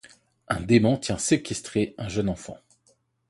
[0.47, 2.57] Un dément tient séquestré un jeune enfant.